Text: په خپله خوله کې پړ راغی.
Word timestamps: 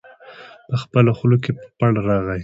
په 0.69 0.75
خپله 0.83 1.11
خوله 1.17 1.37
کې 1.43 1.51
پړ 1.77 1.93
راغی. 2.07 2.39